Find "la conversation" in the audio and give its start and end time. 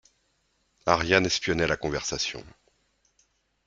1.67-2.43